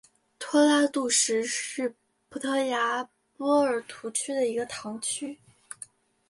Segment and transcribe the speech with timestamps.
[0.39, 1.93] 托拉杜什是
[2.27, 3.07] 葡萄牙
[3.37, 5.37] 波尔图区的一个堂区。